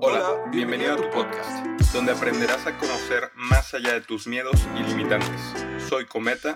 [0.00, 4.82] Hola, bienvenido a tu podcast, donde aprenderás a conocer más allá de tus miedos y
[4.82, 5.40] limitantes.
[5.88, 6.54] Soy Cometa.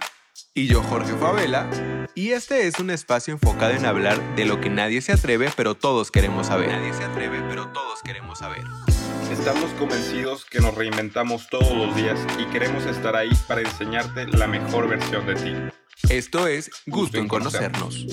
[0.55, 1.71] Y yo, Jorge Favela.
[2.15, 5.75] Y este es un espacio enfocado en hablar de lo que nadie se atreve, pero
[5.75, 6.68] todos queremos saber.
[6.68, 8.64] Nadie se atreve, pero todos queremos saber.
[9.30, 14.48] Estamos convencidos que nos reinventamos todos los días y queremos estar ahí para enseñarte la
[14.48, 15.54] mejor versión de ti.
[16.09, 18.07] Esto es Gusto en conocernos.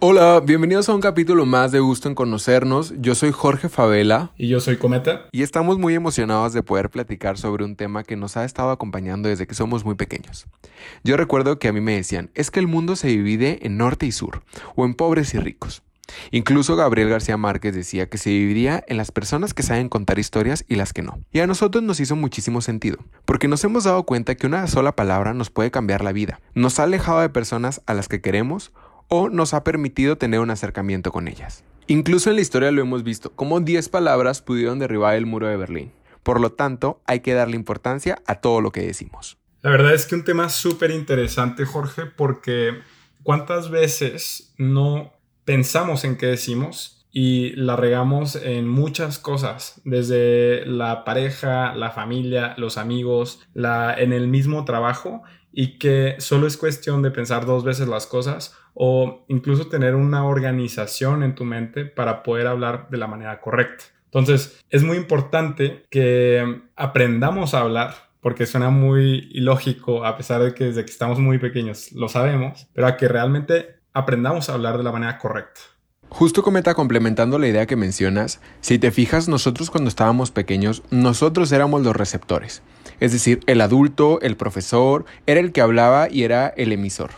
[0.00, 2.94] Hola, bienvenidos a un capítulo más de Gusto en Conocernos.
[3.00, 4.30] Yo soy Jorge Favela.
[4.38, 5.26] Y yo soy Cometa.
[5.32, 9.28] Y estamos muy emocionados de poder platicar sobre un tema que nos ha estado acompañando
[9.28, 10.46] desde que somos muy pequeños.
[11.02, 14.06] Yo recuerdo que a mí me decían, es que el mundo se divide en norte
[14.06, 14.44] y sur,
[14.76, 15.82] o en pobres y ricos.
[16.30, 20.64] Incluso Gabriel García Márquez decía que se dividiría en las personas que saben contar historias
[20.68, 21.18] y las que no.
[21.32, 24.94] Y a nosotros nos hizo muchísimo sentido, porque nos hemos dado cuenta que una sola
[24.94, 26.40] palabra nos puede cambiar la vida.
[26.54, 28.72] Nos ha alejado de personas a las que queremos
[29.08, 31.64] o nos ha permitido tener un acercamiento con ellas.
[31.86, 35.56] Incluso en la historia lo hemos visto, como 10 palabras pudieron derribar el muro de
[35.56, 35.92] Berlín.
[36.22, 39.38] Por lo tanto, hay que darle importancia a todo lo que decimos.
[39.62, 42.78] La verdad es que un tema súper interesante, Jorge, porque
[43.22, 51.04] ¿cuántas veces no pensamos en qué decimos y la regamos en muchas cosas, desde la
[51.04, 55.22] pareja, la familia, los amigos, la, en el mismo trabajo,
[55.52, 60.24] y que solo es cuestión de pensar dos veces las cosas o incluso tener una
[60.24, 63.84] organización en tu mente para poder hablar de la manera correcta.
[64.04, 70.54] Entonces, es muy importante que aprendamos a hablar, porque suena muy ilógico, a pesar de
[70.54, 74.78] que desde que estamos muy pequeños lo sabemos, pero a que realmente aprendamos a hablar
[74.78, 75.60] de la manera correcta.
[76.08, 81.52] Justo cometa complementando la idea que mencionas, si te fijas, nosotros cuando estábamos pequeños, nosotros
[81.52, 82.62] éramos los receptores.
[83.00, 87.10] Es decir, el adulto, el profesor, era el que hablaba y era el emisor.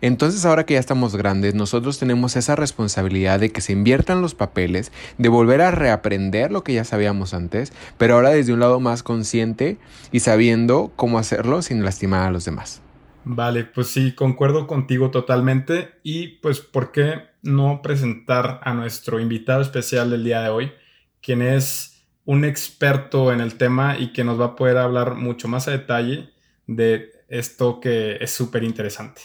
[0.00, 4.34] Entonces ahora que ya estamos grandes, nosotros tenemos esa responsabilidad de que se inviertan los
[4.34, 8.80] papeles, de volver a reaprender lo que ya sabíamos antes, pero ahora desde un lado
[8.80, 9.78] más consciente
[10.12, 12.82] y sabiendo cómo hacerlo sin lastimar a los demás.
[13.24, 19.62] Vale, pues sí, concuerdo contigo totalmente y pues ¿por qué no presentar a nuestro invitado
[19.62, 20.72] especial del día de hoy,
[21.20, 21.95] quien es
[22.26, 25.70] un experto en el tema y que nos va a poder hablar mucho más a
[25.70, 26.30] detalle
[26.66, 29.22] de esto que es súper interesante.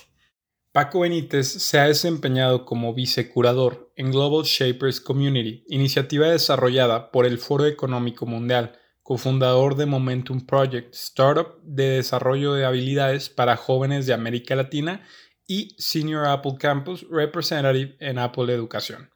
[0.72, 7.40] Paco Benítez se ha desempeñado como vicecurador en Global Shapers Community, iniciativa desarrollada por el
[7.40, 14.14] Foro Económico Mundial, cofundador de Momentum Project, startup de desarrollo de habilidades para jóvenes de
[14.14, 15.06] América Latina
[15.46, 19.11] y Senior Apple Campus Representative en Apple Educación.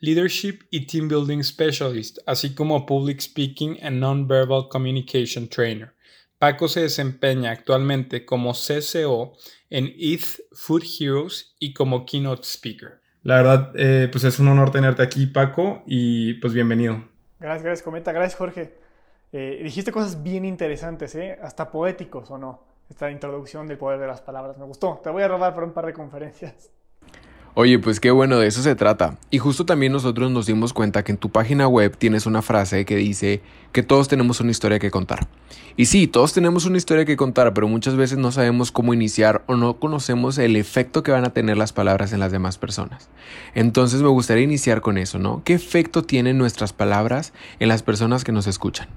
[0.00, 5.94] Leadership y Team Building Specialist, así como Public Speaking and Non-Verbal Communication Trainer.
[6.38, 9.36] Paco se desempeña actualmente como CCO
[9.70, 13.00] en ETH Food Heroes y como Keynote Speaker.
[13.22, 17.04] La verdad, eh, pues es un honor tenerte aquí, Paco, y pues bienvenido.
[17.40, 18.12] Gracias, gracias, Cometa.
[18.12, 18.74] Gracias, Jorge.
[19.32, 21.38] Eh, dijiste cosas bien interesantes, ¿eh?
[21.42, 22.68] hasta poéticos, ¿o no?
[22.88, 24.56] esta introducción del poder de las palabras.
[24.58, 25.00] Me gustó.
[25.02, 26.70] Te voy a robar para un par de conferencias.
[27.54, 29.18] Oye, pues qué bueno, de eso se trata.
[29.30, 32.84] Y justo también nosotros nos dimos cuenta que en tu página web tienes una frase
[32.84, 33.40] que dice
[33.72, 35.26] que todos tenemos una historia que contar.
[35.76, 39.42] Y sí, todos tenemos una historia que contar, pero muchas veces no sabemos cómo iniciar
[39.46, 43.10] o no conocemos el efecto que van a tener las palabras en las demás personas.
[43.54, 45.42] Entonces me gustaría iniciar con eso, ¿no?
[45.44, 48.88] ¿Qué efecto tienen nuestras palabras en las personas que nos escuchan?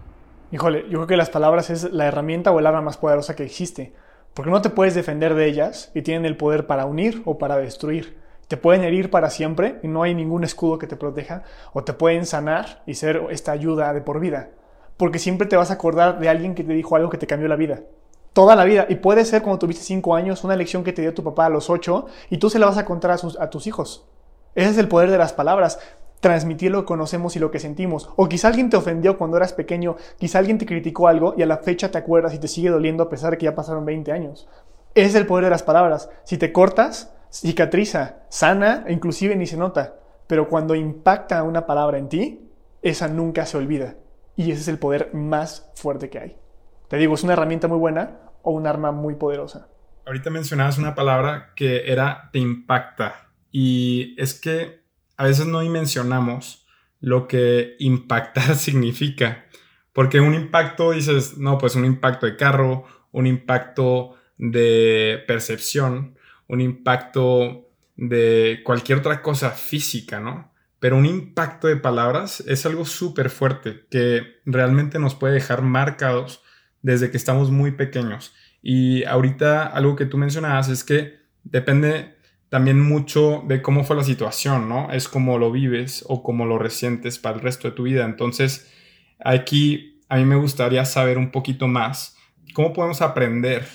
[0.52, 3.44] Híjole, yo creo que las palabras es la herramienta o el arma más poderosa que
[3.44, 3.94] existe,
[4.34, 7.58] porque no te puedes defender de ellas y tienen el poder para unir o para
[7.58, 8.21] destruir.
[8.52, 11.94] Te pueden herir para siempre y no hay ningún escudo que te proteja, o te
[11.94, 14.50] pueden sanar y ser esta ayuda de por vida,
[14.98, 17.48] porque siempre te vas a acordar de alguien que te dijo algo que te cambió
[17.48, 17.84] la vida.
[18.34, 18.88] Toda la vida.
[18.90, 21.50] Y puede ser cuando tuviste 5 años, una lección que te dio tu papá a
[21.50, 24.06] los 8, y tú se la vas a contar a, a tus hijos.
[24.54, 25.80] Ese es el poder de las palabras
[26.20, 28.10] transmitir lo que conocemos y lo que sentimos.
[28.18, 31.46] O quizá alguien te ofendió cuando eras pequeño, quizá alguien te criticó algo y a
[31.46, 34.12] la fecha te acuerdas y te sigue doliendo a pesar de que ya pasaron 20
[34.12, 34.50] años.
[34.94, 36.10] Es el poder de las palabras.
[36.26, 39.96] Si te cortas, cicatriza, sana e inclusive ni se nota.
[40.28, 42.52] Pero cuando impacta una palabra en ti,
[42.82, 43.96] esa nunca se olvida.
[44.36, 46.38] Y ese es el poder más fuerte que hay.
[46.88, 49.70] Te digo, es una herramienta muy buena o un arma muy poderosa.
[50.06, 53.30] Ahorita mencionabas una palabra que era te impacta.
[53.52, 54.82] Y es que
[55.18, 56.66] a veces no dimensionamos
[57.00, 59.46] lo que impactar significa.
[59.94, 66.18] Porque un impacto, dices, no, pues un impacto de carro, un impacto de percepción,
[66.52, 70.52] un impacto de cualquier otra cosa física, ¿no?
[70.80, 76.44] Pero un impacto de palabras es algo súper fuerte que realmente nos puede dejar marcados
[76.82, 78.34] desde que estamos muy pequeños.
[78.62, 82.16] Y ahorita algo que tú mencionabas es que depende
[82.50, 84.92] también mucho de cómo fue la situación, ¿no?
[84.92, 88.04] Es como lo vives o cómo lo resientes para el resto de tu vida.
[88.04, 88.70] Entonces,
[89.24, 92.18] aquí a mí me gustaría saber un poquito más
[92.54, 93.66] cómo podemos aprender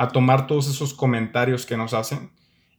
[0.00, 2.30] a tomar todos esos comentarios que nos hacen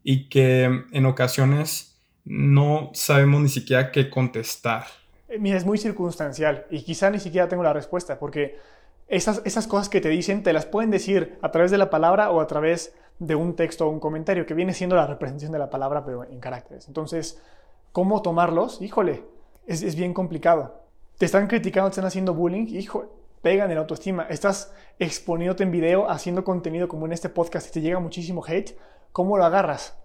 [0.03, 4.85] y que en ocasiones no sabemos ni siquiera qué contestar.
[5.29, 8.57] Eh, mira, es muy circunstancial y quizá ni siquiera tengo la respuesta porque
[9.07, 12.31] esas, esas cosas que te dicen te las pueden decir a través de la palabra
[12.31, 15.59] o a través de un texto o un comentario, que viene siendo la representación de
[15.59, 16.88] la palabra, pero en caracteres.
[16.88, 17.39] Entonces,
[17.91, 18.81] ¿cómo tomarlos?
[18.81, 19.24] Híjole,
[19.67, 20.81] es, es bien complicado.
[21.19, 24.27] Te están criticando, te están haciendo bullying, hijo, pegan en autoestima.
[24.29, 28.77] Estás exponiéndote en video, haciendo contenido como en este podcast y te llega muchísimo hate.
[29.11, 29.97] ¿Cómo lo agarras?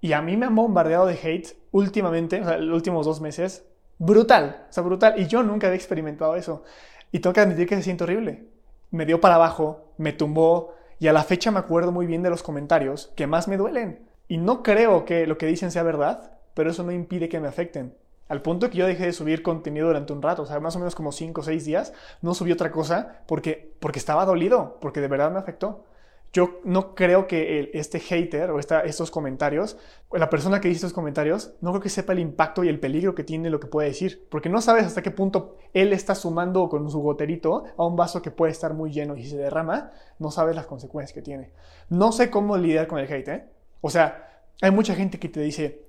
[0.00, 3.66] Y a mí me han bombardeado de hate últimamente, o sea, los últimos dos meses,
[3.98, 5.14] brutal, o sea, brutal.
[5.18, 6.62] Y yo nunca había experimentado eso.
[7.10, 8.44] Y tengo que admitir que se siente horrible.
[8.90, 12.30] Me dio para abajo, me tumbó, y a la fecha me acuerdo muy bien de
[12.30, 14.08] los comentarios que más me duelen.
[14.28, 17.48] Y no creo que lo que dicen sea verdad, pero eso no impide que me
[17.48, 17.94] afecten.
[18.28, 20.78] Al punto que yo dejé de subir contenido durante un rato, o sea, más o
[20.78, 21.92] menos como 5 o 6 días,
[22.22, 25.84] no subí otra cosa porque, porque estaba dolido, porque de verdad me afectó.
[26.32, 29.76] Yo no creo que este hater o estos comentarios,
[30.10, 33.14] la persona que dice estos comentarios, no creo que sepa el impacto y el peligro
[33.14, 36.68] que tiene lo que puede decir, porque no sabes hasta qué punto él está sumando
[36.68, 40.32] con su goterito a un vaso que puede estar muy lleno y se derrama, no
[40.32, 41.52] sabes las consecuencias que tiene.
[41.88, 43.44] No sé cómo lidiar con el hate, ¿eh?
[43.80, 45.84] O sea, hay mucha gente que te dice,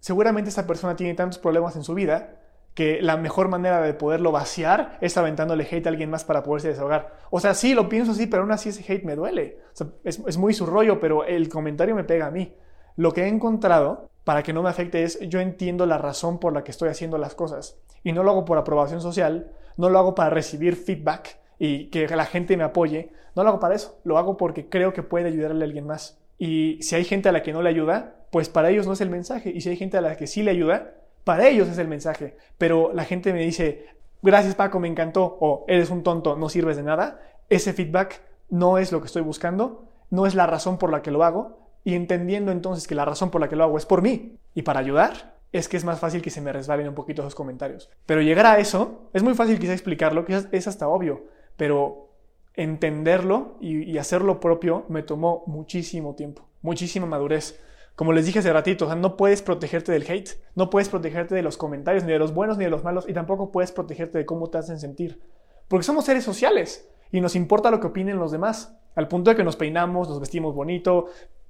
[0.00, 2.36] seguramente esta persona tiene tantos problemas en su vida
[2.74, 6.68] que la mejor manera de poderlo vaciar es aventándole hate a alguien más para poderse
[6.68, 7.14] desahogar.
[7.30, 9.58] O sea, sí, lo pienso así, pero aún así ese hate me duele.
[10.04, 12.54] es, es, muy su rollo, pero el comentario me pega a mí.
[12.96, 16.52] Lo que he encontrado para que no me afecte es yo entiendo la razón por
[16.52, 17.78] la que estoy haciendo las cosas.
[18.04, 22.06] Y no lo hago por aprobación social, no lo hago para recibir feedback y que
[22.08, 23.12] la gente me apoye.
[23.34, 26.18] No lo hago para eso, lo hago porque creo que puede ayudarle a alguien más.
[26.38, 29.00] Y si hay gente a la que no le ayuda, pues para ellos no es
[29.00, 29.50] el mensaje.
[29.50, 30.94] Y si hay gente a la que sí le ayuda,
[31.24, 32.36] para ellos es el mensaje.
[32.58, 33.86] Pero la gente me dice,
[34.22, 37.20] gracias Paco, me encantó, o eres un tonto, no sirves de nada.
[37.48, 41.10] Ese feedback no es lo que estoy buscando, no es la razón por la que
[41.10, 41.58] lo hago.
[41.82, 44.62] Y entendiendo entonces que la razón por la que lo hago es por mí y
[44.62, 47.90] para ayudar, es que es más fácil que se me resbalen un poquito esos comentarios.
[48.06, 51.24] Pero llegar a eso, es muy fácil quizá explicarlo, quizás es hasta obvio,
[51.56, 52.10] pero
[52.54, 57.58] entenderlo y, y hacerlo propio me tomó muchísimo tiempo, muchísima madurez.
[58.00, 61.34] Como les dije hace ratito, o sea, no puedes protegerte del hate, no puedes protegerte
[61.34, 64.16] de los comentarios, ni de los buenos ni de los malos, y tampoco puedes protegerte
[64.16, 65.20] de cómo te hacen sentir.
[65.68, 69.36] Porque somos seres sociales y nos importa lo que opinen los demás, al punto de
[69.36, 71.08] que nos peinamos, nos vestimos bonito,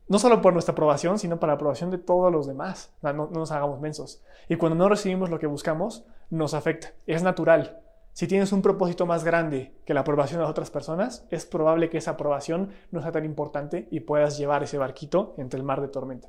[0.09, 2.93] no solo por nuestra aprobación, sino para la aprobación de todos los demás.
[3.01, 4.21] no, no nos hagamos mensos.
[4.49, 6.95] Y cuando no recibimos lo que buscamos, nos afecta.
[7.07, 7.81] Es natural.
[8.13, 11.91] Si tienes un propósito más grande que la aprobación de las otras personas, es probable
[11.91, 15.81] que esa aprobación no sea tan importante y puedas llevar ese barquito entre el mar
[15.81, 16.29] de tormenta.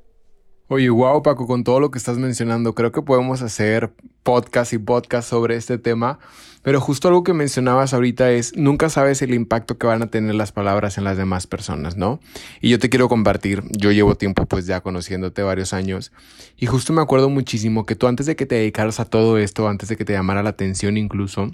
[0.74, 3.92] Oye, wow, Paco, con todo lo que estás mencionando, creo que podemos hacer
[4.24, 6.18] podcast y podcast sobre este tema,
[6.62, 10.34] pero justo algo que mencionabas ahorita es, nunca sabes el impacto que van a tener
[10.34, 12.22] las palabras en las demás personas, ¿no?
[12.62, 16.14] Y yo te quiero compartir, yo llevo tiempo pues ya conociéndote varios años,
[16.56, 19.68] y justo me acuerdo muchísimo que tú antes de que te dedicaras a todo esto,
[19.68, 21.52] antes de que te llamara la atención incluso,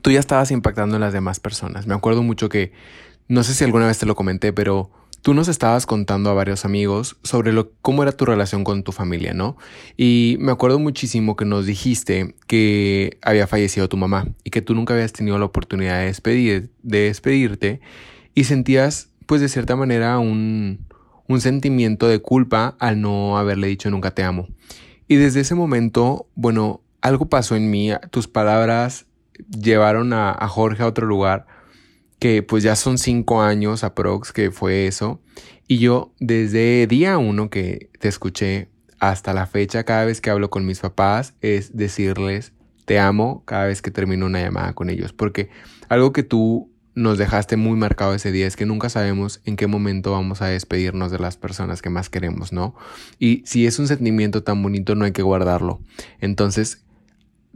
[0.00, 1.88] tú ya estabas impactando en las demás personas.
[1.88, 2.70] Me acuerdo mucho que,
[3.26, 4.92] no sé si alguna vez te lo comenté, pero
[5.22, 8.90] Tú nos estabas contando a varios amigos sobre lo, cómo era tu relación con tu
[8.90, 9.56] familia, ¿no?
[9.96, 14.74] Y me acuerdo muchísimo que nos dijiste que había fallecido tu mamá y que tú
[14.74, 17.80] nunca habías tenido la oportunidad de, despedir, de despedirte
[18.34, 20.86] y sentías, pues de cierta manera, un,
[21.28, 24.48] un sentimiento de culpa al no haberle dicho nunca te amo.
[25.06, 29.06] Y desde ese momento, bueno, algo pasó en mí, tus palabras
[29.50, 31.46] llevaron a Jorge a otro lugar
[32.22, 35.20] que pues ya son cinco años aprox que fue eso.
[35.66, 38.68] Y yo desde día uno que te escuché
[39.00, 42.52] hasta la fecha, cada vez que hablo con mis papás, es decirles
[42.84, 45.12] te amo cada vez que termino una llamada con ellos.
[45.12, 45.50] Porque
[45.88, 49.66] algo que tú nos dejaste muy marcado ese día es que nunca sabemos en qué
[49.66, 52.76] momento vamos a despedirnos de las personas que más queremos, ¿no?
[53.18, 55.80] Y si es un sentimiento tan bonito, no hay que guardarlo.
[56.20, 56.81] Entonces,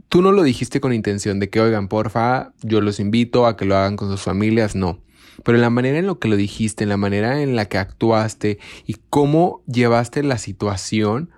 [0.09, 3.65] Tú no lo dijiste con intención de que, oigan, porfa, yo los invito a que
[3.65, 5.01] lo hagan con sus familias, no.
[5.43, 8.57] Pero la manera en lo que lo dijiste, en la manera en la que actuaste
[8.85, 11.31] y cómo llevaste la situación,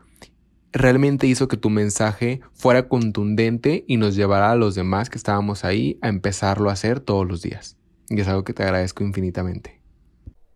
[0.72, 5.66] realmente hizo que tu mensaje fuera contundente y nos llevara a los demás que estábamos
[5.66, 7.78] ahí a empezarlo a hacer todos los días.
[8.10, 9.82] Y es algo que te agradezco infinitamente.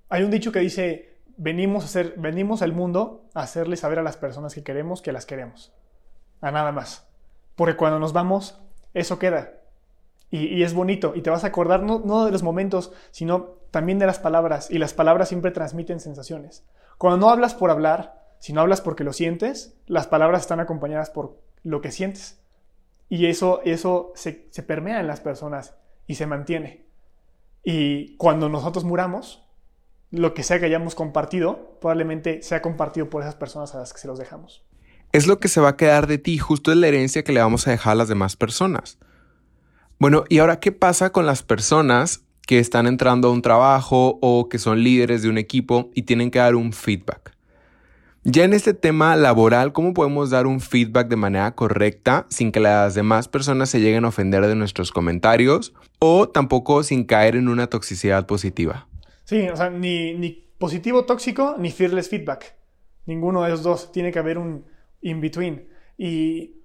[0.09, 4.03] Hay un dicho que dice, venimos, a hacer, venimos al mundo a hacerle saber a
[4.03, 5.73] las personas que queremos que las queremos.
[6.41, 7.07] A nada más.
[7.55, 8.59] Porque cuando nos vamos,
[8.93, 9.53] eso queda.
[10.29, 11.13] Y, es bonito.
[11.15, 14.71] Y te vas a acordar no, de los momentos, sino también de las palabras.
[14.71, 16.65] Y las palabras siempre transmiten sensaciones.
[16.97, 21.09] Cuando no hablas por hablar, Si no hablas porque lo sientes, las palabras están acompañadas
[21.09, 22.41] por lo que sientes.
[23.07, 25.75] Y eso, eso se, se permea en las personas
[26.07, 26.85] y se mantiene.
[27.63, 29.47] Y cuando nosotros muramos,
[30.11, 33.99] lo que sea que hayamos compartido, probablemente sea compartido por esas personas a las que
[33.99, 34.65] se los dejamos.
[35.13, 37.39] Es lo que se va a quedar de ti, justo es la herencia que le
[37.39, 38.97] vamos a dejar a las demás personas.
[39.99, 44.49] Bueno, y ahora, ¿qué pasa con las personas que están entrando a un trabajo o
[44.49, 47.37] que son líderes de un equipo y tienen que dar un feedback?
[48.23, 52.59] Ya en este tema laboral, ¿cómo podemos dar un feedback de manera correcta sin que
[52.59, 57.49] las demás personas se lleguen a ofender de nuestros comentarios o tampoco sin caer en
[57.49, 58.87] una toxicidad positiva?
[59.25, 62.55] Sí, o sea, ni, ni positivo tóxico ni fearless feedback.
[63.05, 63.91] Ninguno de esos dos.
[63.91, 64.72] Tiene que haber un
[65.03, 65.69] in-between.
[65.97, 66.63] Y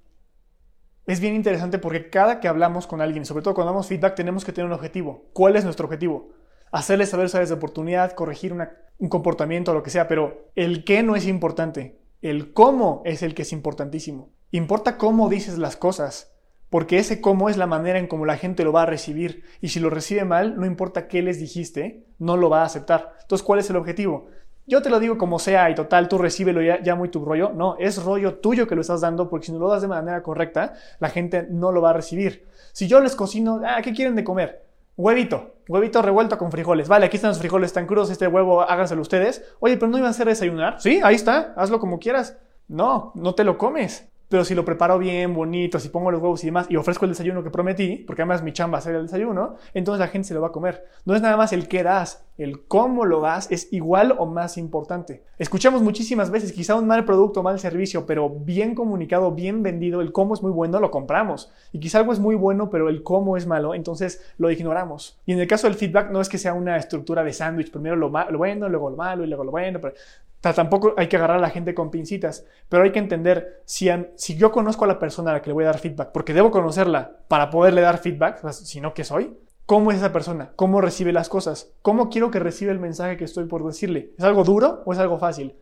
[1.07, 4.45] es bien interesante porque cada que hablamos con alguien, sobre todo cuando damos feedback, tenemos
[4.45, 5.31] que tener un objetivo.
[5.33, 6.31] ¿Cuál es nuestro objetivo?
[6.71, 11.03] Hacerles saber áreas de oportunidad, corregir un comportamiento o lo que sea, pero el qué
[11.03, 11.99] no es importante.
[12.21, 14.33] El cómo es el que es importantísimo.
[14.51, 16.35] Importa cómo dices las cosas,
[16.69, 19.45] porque ese cómo es la manera en cómo la gente lo va a recibir.
[19.61, 23.15] Y si lo recibe mal, no importa qué les dijiste, no lo va a aceptar.
[23.23, 24.27] Entonces, ¿cuál es el objetivo?
[24.69, 27.53] Yo te lo digo como sea y total, tú recíbelo ya, muy tu rollo.
[27.55, 30.23] No, es rollo tuyo que lo estás dando porque si no lo das de manera
[30.23, 32.47] correcta, la gente no lo va a recibir.
[32.73, 34.63] Si yo les cocino, ah, ¿qué quieren de comer?
[34.99, 36.87] Huevito, huevito revuelto con frijoles.
[36.87, 39.43] Vale, aquí están los frijoles, están crudos, este huevo háganselo ustedes.
[39.61, 40.79] Oye, pero no iban a hacer desayunar.
[40.81, 42.37] Sí, ahí está, hazlo como quieras.
[42.69, 44.07] No, no te lo comes.
[44.29, 47.13] Pero si lo preparo bien, bonito, si pongo los huevos y demás, y ofrezco el
[47.13, 50.43] desayuno que prometí, porque además mi chamba hacer el desayuno, entonces la gente se lo
[50.43, 50.85] va a comer.
[51.07, 54.59] No es nada más el qué das, el cómo lo das es igual o más
[54.59, 55.25] importante.
[55.39, 60.13] Escuchamos muchísimas veces, quizá un mal producto, mal servicio, pero bien comunicado, bien vendido, el
[60.13, 61.51] cómo es muy bueno, lo compramos.
[61.73, 65.19] Y quizá algo es muy bueno, pero el cómo es malo, entonces lo ignoramos.
[65.25, 67.97] Y en el caso del feedback, no es que sea una estructura de sándwich, primero
[67.97, 69.95] lo, lo bueno, luego lo malo y luego lo bueno, pero
[70.41, 73.89] tampoco hay que agarrar a la gente con pincitas, pero hay que entender si,
[74.37, 76.51] yo conozco a la persona a la que le voy a dar feedback, porque debo
[76.51, 79.37] conocerla para poderle dar feedback, si no, ¿qué soy?
[79.67, 80.53] ¿Cómo es esa persona?
[80.57, 81.73] ¿Cómo recibe las cosas?
[81.83, 84.13] ¿Cómo quiero que reciba el mensaje que estoy por decirle?
[84.17, 85.57] ¿Es algo duro o es algo fácil?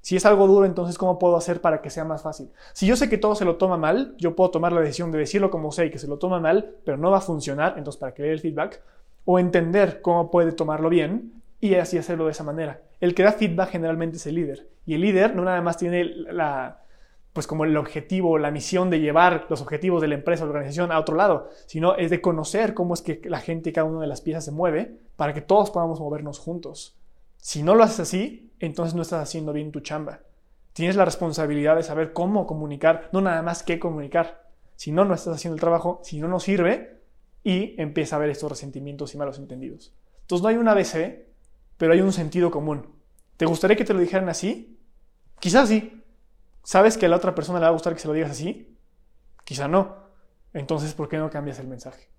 [0.00, 2.50] Si es algo duro, entonces ¿cómo puedo hacer para que sea más fácil?
[2.72, 5.18] Si yo sé que todo se lo toma mal, yo puedo tomar la decisión de
[5.18, 8.00] decirlo como sé y que se lo toma mal, pero no va a funcionar, entonces
[8.00, 8.80] para que le dé el feedback,
[9.26, 12.80] o entender cómo puede tomarlo bien y así hacerlo de esa manera.
[13.00, 14.68] El que da feedback generalmente es el líder.
[14.86, 16.84] Y el líder no nada más tiene la,
[17.32, 20.52] pues como el objetivo, la misión de llevar los objetivos de la empresa o la
[20.52, 23.86] organización a otro lado, sino es de conocer cómo es que la gente y cada
[23.86, 26.96] una de las piezas se mueve para que todos podamos movernos juntos.
[27.36, 30.20] Si no lo haces así, entonces no estás haciendo bien tu chamba.
[30.72, 34.48] Tienes la responsabilidad de saber cómo comunicar, no nada más qué comunicar.
[34.76, 37.00] Si no, no estás haciendo el trabajo, si no, no sirve
[37.44, 39.94] y empieza a haber estos resentimientos y malos entendidos.
[40.22, 41.29] Entonces no hay un ABC,
[41.80, 42.94] pero hay un sentido común.
[43.38, 44.78] ¿Te gustaría que te lo dijeran así?
[45.38, 46.04] Quizás sí.
[46.62, 48.78] ¿Sabes que a la otra persona le va a gustar que se lo digas así?
[49.44, 49.96] Quizá no.
[50.52, 52.10] Entonces, ¿por qué no cambias el mensaje?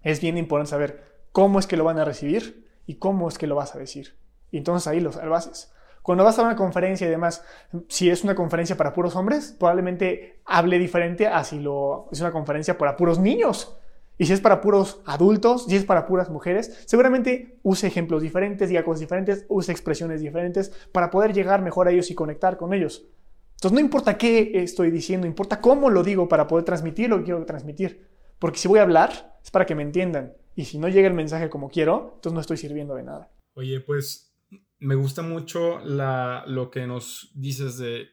[0.00, 3.48] Es bien importante saber cómo es que lo van a recibir y cómo es que
[3.48, 4.16] lo vas a decir.
[4.52, 5.72] Y entonces ahí lo haces.
[6.02, 7.44] Cuando vas a una conferencia y demás,
[7.88, 12.30] si es una conferencia para puros hombres, probablemente hable diferente a si lo, es una
[12.30, 13.76] conferencia para puros niños.
[14.16, 18.68] Y si es para puros adultos, si es para puras mujeres, seguramente use ejemplos diferentes,
[18.68, 22.72] diga cosas diferentes, use expresiones diferentes para poder llegar mejor a ellos y conectar con
[22.72, 23.06] ellos.
[23.54, 27.24] Entonces no importa qué estoy diciendo, importa cómo lo digo para poder transmitir lo que
[27.24, 28.06] quiero transmitir.
[28.38, 30.34] Porque si voy a hablar es para que me entiendan.
[30.54, 33.30] Y si no llega el mensaje como quiero, entonces no estoy sirviendo de nada.
[33.54, 34.36] Oye, pues
[34.78, 38.08] me gusta mucho lo que nos dices de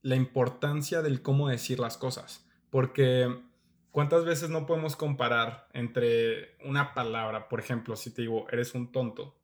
[0.00, 2.46] la importancia del cómo decir las cosas.
[2.70, 3.28] Porque
[3.94, 7.48] ¿Cuántas veces no podemos comparar entre una palabra?
[7.48, 9.38] Por ejemplo, si te digo, eres un tonto,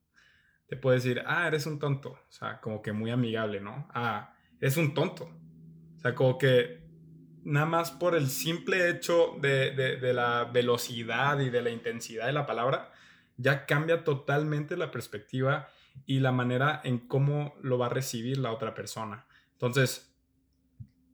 [0.67, 2.19] te puedo decir, ah, eres un tonto.
[2.29, 3.87] O sea, como que muy amigable, ¿no?
[3.95, 5.31] Ah, eres un tonto.
[5.97, 6.83] O sea, como que
[7.45, 12.33] nada más por el simple hecho de, de, la velocidad y de la intensidad de
[12.33, 12.91] la palabra,
[13.37, 15.69] ya cambia totalmente la perspectiva
[16.07, 19.29] y la manera en cómo lo va a recibir la otra persona.
[19.53, 20.13] Entonces,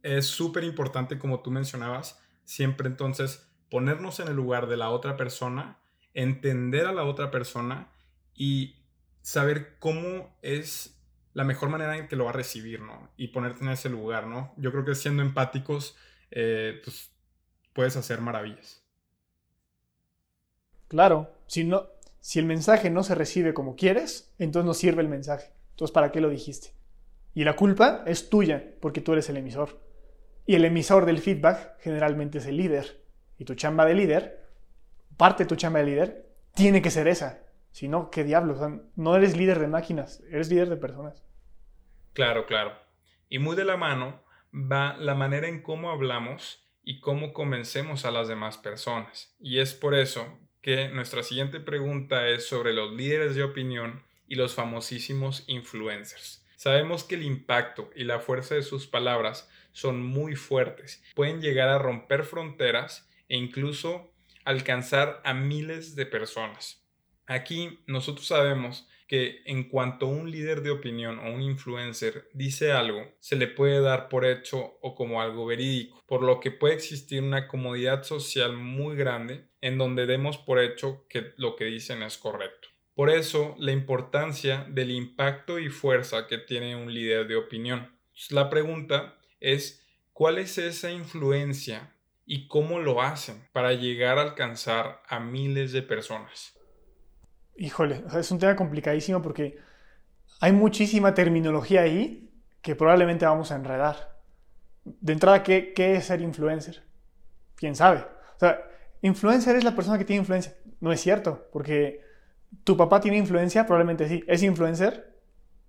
[0.03, 5.17] es súper importante, como tú mencionabas, siempre entonces ponernos en el lugar de la otra
[5.19, 5.79] persona,
[6.15, 7.93] entender a la otra persona
[8.35, 8.77] y
[9.21, 10.99] saber cómo es
[11.35, 13.11] la mejor manera en que lo va a recibir, ¿no?
[13.19, 14.55] Y ponerte en ese lugar, ¿no?
[14.57, 15.97] Yo creo que siendo empáticos,
[16.31, 17.11] eh, pues
[17.75, 18.83] puedes hacer maravillas.
[20.89, 21.89] Claro, si, no,
[22.21, 25.53] si el mensaje no se recibe como quieres, entonces no sirve el mensaje.
[25.73, 26.73] Entonces, ¿para qué lo dijiste?
[27.35, 29.79] Y la culpa es tuya, porque tú eres el emisor.
[30.47, 33.03] Y el emisor del feedback generalmente es el líder.
[33.39, 34.49] Y tu chamba de líder,
[35.17, 37.43] parte de tu chamba de líder, tiene que ser esa.
[37.73, 38.59] Si no, ¿qué diablos?
[38.95, 41.23] no eres líder de máquinas, eres líder de personas.
[42.15, 42.73] Claro, claro.
[43.29, 44.23] Y muy de la mano
[44.55, 49.37] va la manera en cómo hablamos y cómo convencemos a las demás personas.
[49.41, 54.37] Y es por eso que nuestra siguiente pregunta es sobre los líderes de opinión y
[54.37, 56.46] los famosísimos influencers.
[56.57, 61.69] Sabemos que el impacto y la fuerza de sus palabras son muy fuertes, pueden llegar
[61.69, 64.13] a romper fronteras e incluso
[64.45, 66.83] alcanzar a miles de personas.
[67.27, 73.05] Aquí nosotros sabemos que en cuanto un líder de opinión o un influencer dice algo,
[73.21, 77.23] se le puede dar por hecho o como algo verídico, por lo que puede existir
[77.23, 82.17] una comodidad social muy grande en donde demos por hecho que lo que dicen es
[82.19, 82.69] correcto.
[82.97, 87.93] Por eso, la importancia del impacto y fuerza que tiene un líder de opinión.
[88.31, 91.93] La pregunta es, ¿cuál es esa influencia
[92.25, 96.55] y cómo lo hacen para llegar a alcanzar a miles de personas?
[97.55, 99.59] Híjole, es un tema complicadísimo porque
[100.41, 102.31] hay muchísima terminología ahí
[102.63, 104.17] que probablemente vamos a enredar.
[104.85, 106.83] De entrada, ¿qué, es ser influencer?
[107.57, 108.07] ¿Quién sabe?
[108.37, 108.59] O sea,
[109.03, 110.57] influencer es la persona que tiene influencia.
[110.81, 112.06] No es cierto, porque
[112.65, 114.25] tu papá tiene influencia, probablemente sí.
[114.27, 115.17] ¿Es influencer?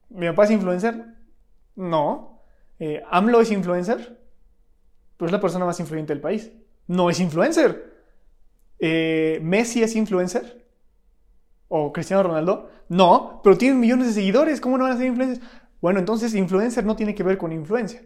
[0.09, 1.05] ¿Mi papá es influencer?
[1.75, 2.41] No.
[2.79, 4.19] Eh, ¿AMLO es influencer?
[5.17, 6.51] Pues es la persona más influyente del país.
[6.87, 7.93] No es influencer.
[8.79, 10.67] Eh, ¿Messi es influencer?
[11.69, 12.69] o Cristiano Ronaldo.
[12.89, 15.45] No, pero tienen millones de seguidores, ¿cómo no van a ser influencers?
[15.81, 18.01] Bueno, entonces influencer no tiene que ver con influencia.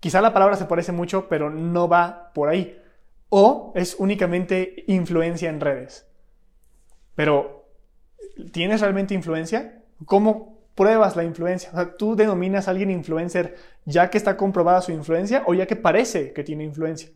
[0.00, 2.78] Quizá la palabra se parece mucho, pero no va por ahí.
[3.30, 6.06] O es únicamente influencia en redes.
[7.14, 7.68] Pero,
[8.52, 9.82] ¿tienes realmente influencia?
[10.06, 11.70] ¿Cómo pruebas la influencia?
[11.72, 15.66] O sea, ¿tú denominas a alguien influencer ya que está comprobada su influencia o ya
[15.66, 17.10] que parece que tiene influencia?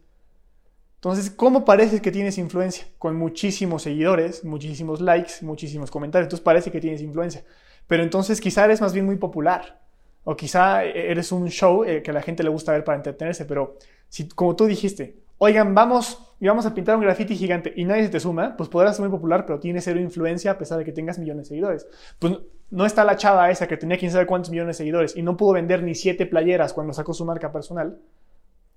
[0.99, 2.87] Entonces, ¿cómo parece que tienes influencia?
[2.99, 6.27] Con muchísimos seguidores, muchísimos likes, muchísimos comentarios.
[6.27, 7.45] Entonces parece que tienes influencia.
[7.87, 9.81] Pero entonces quizá eres más bien muy popular.
[10.25, 13.45] O quizá eres un show eh, que a la gente le gusta ver para entretenerse.
[13.45, 13.79] Pero
[14.09, 18.05] si, como tú dijiste, oigan, vamos y vamos a pintar un graffiti gigante y nadie
[18.05, 20.85] se te suma, pues podrás ser muy popular, pero tienes cero influencia a pesar de
[20.85, 21.87] que tengas millones de seguidores.
[22.19, 22.35] Pues
[22.71, 25.37] no está la chava esa que tenía quién sabe cuántos millones de seguidores y no
[25.37, 27.99] pudo vender ni siete playeras cuando sacó su marca personal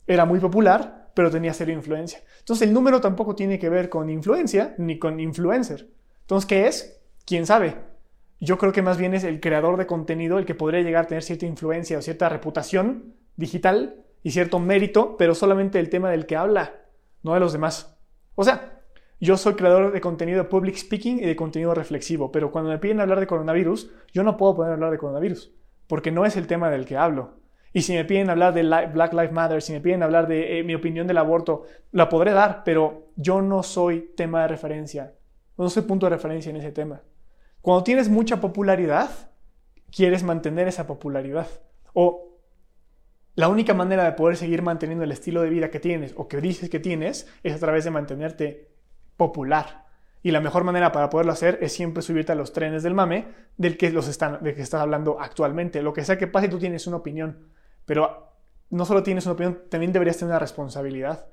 [0.08, 2.20] era muy popular, pero tenía cero influencia.
[2.40, 5.88] Entonces el número tampoco tiene que ver con influencia ni con influencer.
[6.22, 7.02] Entonces, ¿qué es?
[7.26, 7.76] ¿Quién sabe?
[8.40, 11.08] Yo creo que más bien es el creador de contenido el que podría llegar a
[11.08, 16.26] tener cierta influencia o cierta reputación digital y cierto mérito, pero solamente el tema del
[16.26, 16.76] que habla,
[17.24, 17.98] no de los demás.
[18.36, 18.82] O sea,
[19.20, 23.00] yo soy creador de contenido public speaking y de contenido reflexivo, pero cuando me piden
[23.00, 25.54] hablar de coronavirus, yo no puedo poder hablar de coronavirus,
[25.88, 27.42] porque no es el tema del que hablo.
[27.74, 30.64] Y si me piden hablar de Black Lives Matter, si me piden hablar de eh,
[30.64, 35.14] mi opinión del aborto, la podré dar, pero yo no soy tema de referencia.
[35.58, 37.02] No soy punto de referencia en ese tema.
[37.62, 39.10] Cuando tienes mucha popularidad,
[39.96, 41.48] quieres mantener esa popularidad.
[41.94, 42.31] O
[43.36, 46.42] la única manera de poder seguir manteniendo el estilo de vida que tienes o que
[46.42, 48.72] dices que tienes es a través de mantenerte
[49.18, 49.86] popular.
[50.24, 53.28] Y la mejor manera para poderlo hacer es siempre subirte a los trenes del mame
[53.58, 55.82] del que, los están, del que estás hablando actualmente.
[55.82, 57.48] Lo que sea que pase, tú tienes una opinión.
[57.86, 58.34] Pero
[58.70, 61.28] no solo tienes una opinión, también deberías tener una responsabilidad.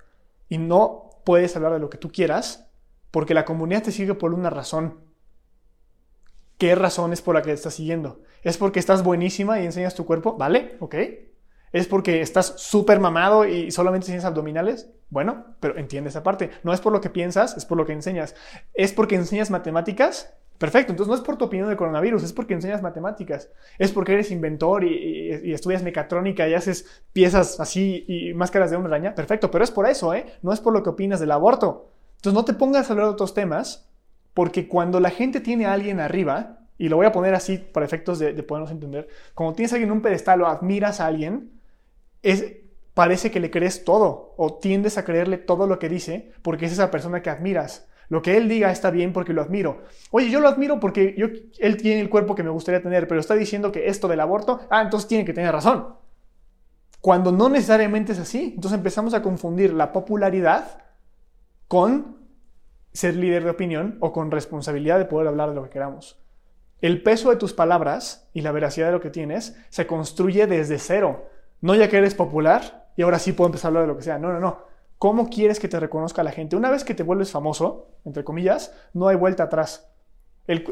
[0.49, 2.71] Y no puedes hablar de lo que tú quieras
[3.11, 5.01] porque la comunidad te sigue por una razón.
[6.57, 8.23] ¿Qué razón es por la que te estás siguiendo?
[8.43, 10.37] ¿Es porque estás buenísima y enseñas tu cuerpo?
[10.37, 10.77] ¿Vale?
[10.81, 10.95] ¿Ok?
[11.73, 14.91] ¿Es porque estás súper mamado y solamente enseñas abdominales?
[15.11, 16.51] Bueno, pero entiende esa parte.
[16.63, 18.35] No es por lo que piensas, es por lo que enseñas.
[18.75, 20.35] ¿Es porque enseñas matemáticas?
[20.59, 24.15] Perfecto, entonces no es por tu opinión del coronavirus, es porque enseñas matemáticas, es porque
[24.15, 29.15] eres inventor y, estudias mecatrónica y haces piezas así y máscaras de una araña.
[29.15, 30.27] Perfecto, pero es por eso, ¿eh?
[30.43, 31.93] No es por lo que opinas del aborto.
[32.17, 33.89] Entonces no te pongas a hablar de otros temas,
[34.35, 37.87] porque cuando la gente tiene a alguien arriba, y lo voy a poner así para
[37.87, 41.07] efectos de, de podernos entender, cuando tienes a alguien en un pedestal o admiras a
[41.07, 41.53] alguien,
[42.23, 42.57] es,
[42.95, 46.73] parece que le crees todo o tiendes a creerle todo lo que dice porque es
[46.73, 47.89] esa persona que admiras.
[48.09, 49.83] Lo que él diga está bien porque lo admiro.
[50.11, 51.27] Oye, yo lo admiro porque yo,
[51.59, 54.61] él tiene el cuerpo que me gustaría tener, pero está diciendo que esto del aborto,
[54.71, 55.95] ah, entonces tiene que tener razón.
[57.01, 58.53] Cuando no necesariamente es así.
[58.55, 60.83] Entonces empezamos a confundir la popularidad
[61.69, 62.19] con
[62.93, 66.19] ser líder de opinión o con responsabilidad de poder hablar de lo que queramos.
[66.81, 70.79] El peso de tus palabras y la veracidad de lo que tienes se construye desde
[70.79, 71.29] cero.
[71.61, 74.05] No ya que eres popular y ahora sí puedo empezar a hablar de lo que
[74.05, 74.19] sea.
[74.19, 74.59] No, no, no.
[74.99, 76.57] ¿Cómo quieres que te reconozca la gente?
[76.57, 79.89] Una vez que te vuelves famoso, entre comillas, no hay vuelta atrás.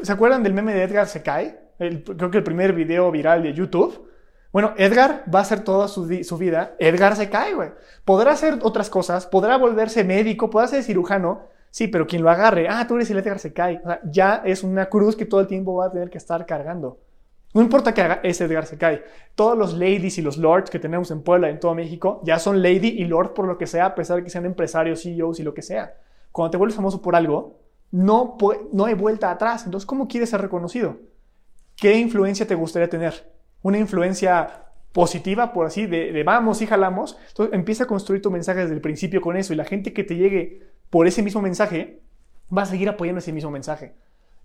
[0.01, 1.67] ¿Se acuerdan del meme de Edgar se cae?
[1.77, 4.09] creo que el primer video viral de YouTube.
[4.51, 6.75] Bueno, Edgar va a hacer toda su, vida.
[6.79, 7.69] Edgar se cae, güey.
[8.03, 11.43] Podrá hacer otras cosas, podrá volverse médico, podrá ser cirujano.
[11.69, 13.81] Sí, pero quien lo agarre, ah, tú eres el Edgar se cae.
[14.05, 16.97] Ya es una cruz que todo el tiempo va a tener que estar cargando.
[17.57, 18.77] No importa que haga ese Edgar se.
[19.33, 22.61] Todos los ladies y los lords que tenemos en Puebla, en todo México, ya son
[22.61, 25.43] lady y lord por lo que sea, a pesar de que sean empresarios, CEOs y
[25.43, 25.95] lo que sea.
[26.31, 27.57] Cuando te vuelves famoso por algo,
[27.89, 28.37] no,
[28.71, 29.65] no hay vuelta atrás.
[29.65, 30.97] Entonces, ¿cómo quieres ser reconocido?
[31.75, 33.33] ¿Qué influencia te gustaría tener?
[33.63, 37.17] ¿Una influencia positiva, por así, de, de, vamos y jalamos?
[37.29, 40.03] Entonces, empieza a construir tu mensaje desde el principio con eso y la gente que
[40.03, 42.03] te llegue por ese mismo mensaje
[42.55, 43.95] va a seguir apoyando ese mismo mensaje.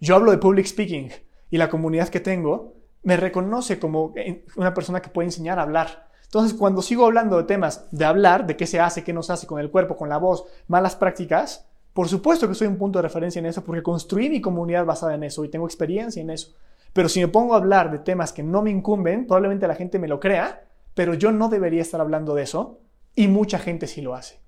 [0.01, 1.11] Yo hablo de public speaking
[1.51, 4.15] y la comunidad que tengo me reconoce como
[4.57, 6.09] una persona que puede enseñar a hablar.
[6.25, 9.33] Entonces, cuando sigo hablando de temas de hablar, de qué se hace, qué no se
[9.33, 12.99] hace con el cuerpo, con la voz, malas prácticas, por supuesto que soy un punto
[12.99, 16.31] de referencia en eso porque construí mi comunidad basada en eso y tengo experiencia en
[16.31, 16.55] eso.
[16.93, 19.99] Pero si me pongo a hablar de temas que no me incumben, probablemente la gente
[19.99, 22.81] me lo crea, pero yo no debería estar hablando de eso
[23.15, 24.41] y mucha gente sí lo hace.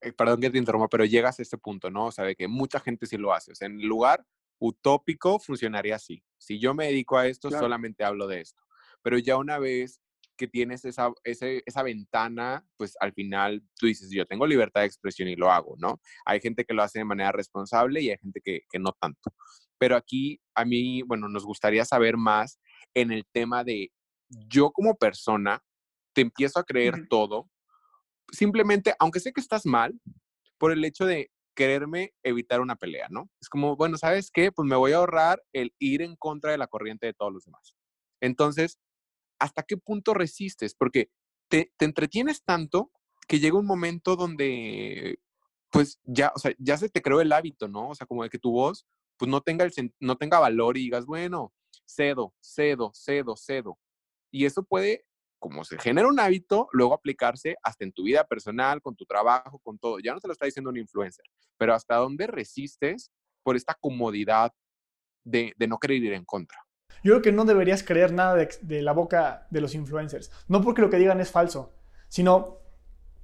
[0.00, 2.06] Eh, perdón que te interrumpa, pero llegas a este punto, ¿no?
[2.06, 3.52] O sea, de que mucha gente sí lo hace.
[3.52, 4.24] O sea, en lugar
[4.60, 6.22] utópico funcionaría así.
[6.38, 8.62] Si yo me dedico a esto, solamente hablo de esto.
[9.02, 10.00] Pero ya una vez
[10.36, 15.28] que tienes esa, esa ventana, pues al final tú dices, yo tengo libertad de expresión
[15.28, 16.00] y lo hago, ¿no?
[16.24, 19.32] Hay gente que lo hace de manera responsable y hay gente que, que no tanto.
[19.78, 22.60] Pero aquí a mí, bueno, nos gustaría saber más
[22.94, 23.90] en el tema de
[24.28, 25.62] yo como persona,
[26.12, 27.50] te empiezo a creer todo,
[28.30, 30.00] simplemente, aunque sé que estás mal,
[30.58, 33.28] por el hecho de quererme evitar una pelea, ¿no?
[33.40, 34.52] Es como, bueno, ¿sabes qué?
[34.52, 37.46] Pues me voy a ahorrar el ir en contra de la corriente de todos los
[37.46, 37.74] demás.
[38.20, 38.78] Entonces,
[39.40, 40.76] ¿hasta qué punto resistes?
[40.76, 41.10] Porque
[41.48, 42.92] te, entretienes tanto
[43.26, 45.18] que llega un momento donde,
[45.72, 47.88] pues ya, o sea, ya se te creó el hábito, ¿no?
[47.88, 50.82] O sea, como de que tu voz, pues no tenga, el, no tenga valor y
[50.82, 51.52] digas, bueno,
[51.86, 53.80] cedo, cedo, cedo, cedo.
[54.30, 55.07] Y eso puede
[55.38, 59.58] como se genera un hábito, luego aplicarse hasta en tu vida personal, con tu trabajo,
[59.60, 59.98] con todo.
[60.00, 61.24] Ya no te lo está diciendo un influencer,
[61.56, 63.10] pero hasta dónde resistes
[63.42, 64.52] por esta comodidad
[65.24, 66.58] de, no querer ir en contra.
[67.04, 70.30] Yo creo que no deberías creer nada de, de, la boca de los influencers.
[70.48, 71.74] No porque lo que digan es falso,
[72.08, 72.58] sino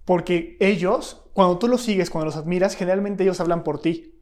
[0.04, 4.13] porque ellos, cuando tú los sigues, cuando los admiras, generalmente ellos hablan por ti.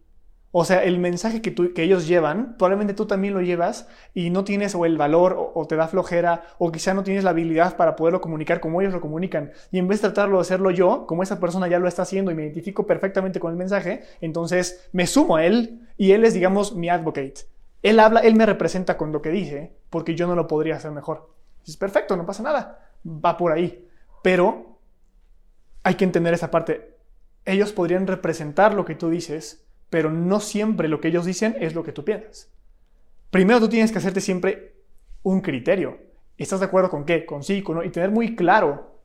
[0.55, 4.45] O sea, el mensaje que, que ellos llevan, probablemente tú también lo llevas y no
[4.45, 7.97] tienes o el valor o, te da flojera o quizá no tienes la habilidad para
[7.97, 9.53] poderlo comunicar como ellos lo comunican.
[9.71, 12.31] Y en vez de tratarlo de hacerlo yo, como esa persona ya lo está haciendo
[12.31, 16.35] y me identifico perfectamente con el mensaje, entonces me sumo a él y él es,
[16.35, 17.47] digamos, mi advocate.
[17.83, 20.91] Él habla, él me representa con lo que dice porque yo no lo podría hacer
[20.91, 21.31] mejor.
[21.67, 22.91] Es perfecto, no pasa nada.
[23.07, 23.89] Va por ahí.
[24.23, 24.79] Pero
[25.83, 26.99] hay que entender esa parte.
[27.47, 31.75] Ellos podrían representar lo que tú dices pero no siempre lo que ellos dicen es
[31.75, 32.51] lo que tú piensas.
[33.31, 34.73] Primero tú tienes que hacerte siempre
[35.23, 35.99] un criterio.
[36.39, 37.27] ¿Estás de acuerdo con qué?
[37.27, 39.03] Con sí, con no, y tener muy claro.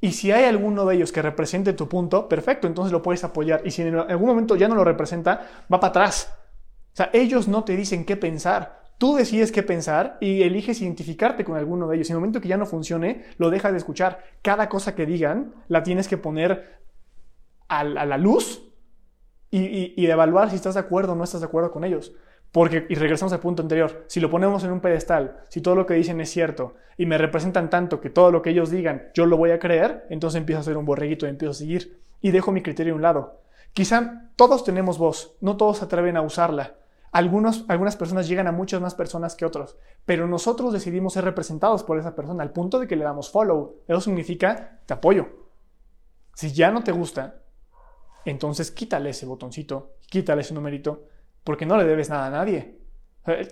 [0.00, 3.62] Y si hay alguno de ellos que represente tu punto, perfecto, entonces lo puedes apoyar.
[3.66, 6.32] Y si en algún momento ya no lo representa, va para atrás.
[6.92, 8.84] O sea, ellos no te dicen qué pensar.
[8.98, 12.08] Tú decides qué pensar y eliges identificarte con alguno de ellos.
[12.08, 14.22] En el momento que ya no funcione, lo dejas de escuchar.
[14.42, 16.78] Cada cosa que digan la tienes que poner
[17.66, 18.73] a la luz
[19.58, 22.12] y, y, evaluar si estás de acuerdo o no estás de acuerdo con ellos.
[22.50, 25.86] Porque, y regresamos al punto anterior, si lo ponemos en un pedestal, si todo lo
[25.86, 29.26] que dicen es cierto y me representan tanto que todo lo que ellos digan yo
[29.26, 32.52] lo voy a creer, entonces empiezo a ser un borreguito empiezo a seguir y dejo
[32.52, 33.42] mi criterio a un lado.
[33.72, 36.74] Quizá todos tenemos voz, no todos se atreven a usarla.
[37.12, 41.84] Algunos, algunas personas llegan a muchas más personas que otros, pero nosotros decidimos ser representados
[41.84, 43.82] por esa persona al punto de que le damos follow.
[43.86, 45.28] Eso significa te apoyo.
[46.34, 47.43] Si ya no te gusta,
[48.24, 51.04] entonces quítale ese botoncito, quítale ese numerito,
[51.44, 52.78] porque no le debes nada a nadie.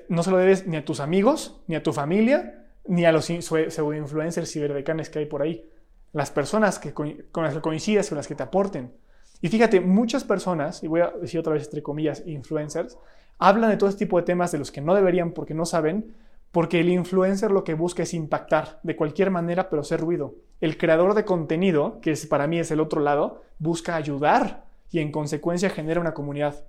[0.08, 3.26] No se lo debes ni a tus amigos, ni a tu familia, ni a los
[3.26, 5.68] pseudo-influencers ciberdecanes que hay por ahí.
[6.12, 8.92] Las personas que, con las que coincidas, con las que te aporten.
[9.40, 12.98] Y fíjate, muchas personas, y voy a decir otra vez entre comillas, influencers,
[13.38, 16.14] hablan de todo este tipo de temas de los que no deberían porque no saben,
[16.52, 20.34] porque el influencer lo que busca es impactar de cualquier manera, pero hacer ruido.
[20.60, 25.10] El creador de contenido, que para mí es el otro lado, busca ayudar y en
[25.10, 26.66] consecuencia genera una comunidad.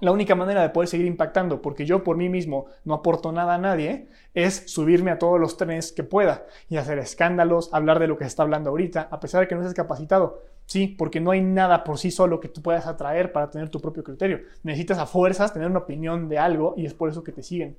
[0.00, 3.54] La única manera de poder seguir impactando, porque yo por mí mismo no aporto nada
[3.54, 8.08] a nadie, es subirme a todos los trenes que pueda y hacer escándalos, hablar de
[8.08, 10.42] lo que se está hablando ahorita, a pesar de que no estés capacitado.
[10.66, 13.80] Sí, porque no hay nada por sí solo que tú puedas atraer para tener tu
[13.80, 14.40] propio criterio.
[14.64, 17.76] Necesitas a fuerzas tener una opinión de algo y es por eso que te siguen.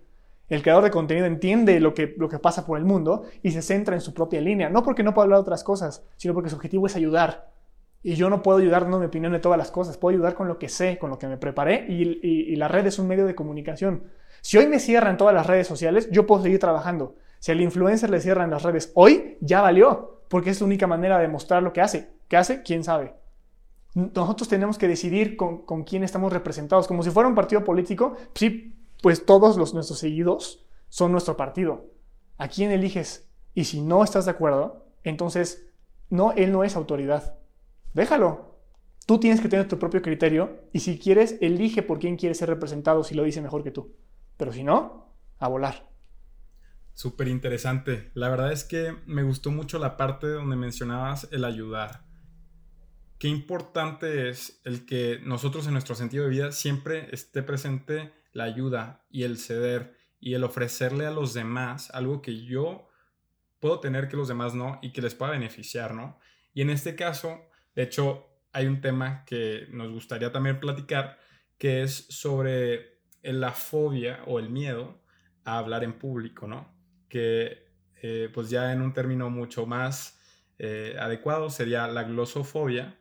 [0.50, 3.62] El creador de contenido entiende lo que, lo que pasa por el mundo y se
[3.62, 4.70] centra en su propia línea.
[4.70, 7.52] No porque no pueda hablar de otras cosas, sino porque su objetivo es ayudar.
[8.04, 9.98] Y yo no puedo ayudar dando mi opinión de todas las cosas.
[9.98, 12.86] Puedo ayudar con lo que sé, con lo que me preparé y, y la red
[12.86, 14.04] es un medio de comunicación.
[14.42, 17.16] Si hoy me cierran todas las redes sociales, yo puedo seguir trabajando.
[17.40, 21.18] Si al influencer le cierran las redes hoy, ya valió, porque es la única manera
[21.20, 22.10] de mostrar lo que hace.
[22.28, 22.62] ¿Qué hace?
[22.62, 23.14] ¿Quién sabe?
[23.96, 26.88] Nosotros tenemos que decidir con, con quién estamos representados.
[26.88, 31.92] Como si fuera un partido político, sí, pues todos los, nuestros seguidos son nuestro partido.
[32.38, 33.30] ¿A quién eliges?
[33.54, 35.68] Y si no estás de acuerdo, entonces
[36.10, 37.38] no, él no es autoridad.
[37.94, 38.62] Déjalo.
[39.06, 42.48] Tú tienes que tener tu propio criterio y si quieres, elige por quién quieres ser
[42.48, 43.94] representado si lo dice mejor que tú.
[44.38, 45.92] Pero si no, a volar.
[46.94, 48.10] Súper interesante.
[48.14, 52.06] La verdad es que me gustó mucho la parte donde mencionabas el ayudar.
[53.20, 58.44] Qué importante es el que nosotros en nuestro sentido de vida siempre esté presente la
[58.44, 62.88] ayuda y el ceder y el ofrecerle a los demás algo que yo
[63.60, 66.20] puedo tener que los demás no y que les pueda beneficiar, ¿no?
[66.54, 67.42] Y en este caso,
[67.76, 71.18] de hecho, hay un tema que nos gustaría también platicar,
[71.58, 75.02] que es sobre la fobia o el miedo
[75.46, 76.76] a hablar en público, ¿no?
[77.10, 77.68] Que
[78.02, 80.20] eh, pues ya en un término mucho más
[80.60, 83.00] eh, adecuado sería la glosofobia.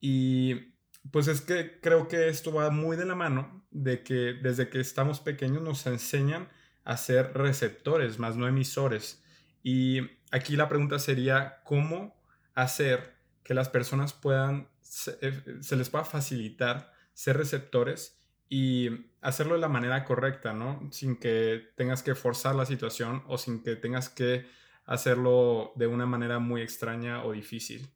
[0.00, 0.74] Y
[1.10, 4.80] pues es que creo que esto va muy de la mano de que desde que
[4.80, 6.48] estamos pequeños nos enseñan
[6.84, 9.22] a ser receptores, más no emisores.
[9.62, 12.20] Y aquí la pregunta sería, ¿cómo
[12.54, 15.42] hacer que las personas puedan, se, eh,
[15.76, 18.88] les pueda facilitar ser receptores y
[19.20, 20.88] hacerlo de la manera correcta, ¿no?
[20.90, 24.46] Sin que tengas que forzar la situación o sin que tengas que
[24.86, 27.88] hacerlo de una manera muy extraña o difícil.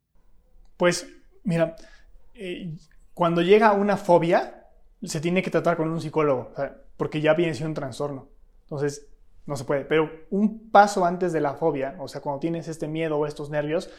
[0.76, 1.08] Pues,
[1.42, 1.74] mira,
[2.34, 2.76] eh,
[3.14, 4.66] cuando llega una fobia,
[5.02, 6.52] se tiene que tratar con un psicólogo,
[6.96, 8.28] porque ya viene siendo un trastorno.
[8.62, 9.08] Entonces,
[9.46, 9.84] no se puede.
[9.84, 13.50] Pero un paso antes de la fobia, o sea, cuando tienes este miedo o estos
[13.50, 13.90] nervios,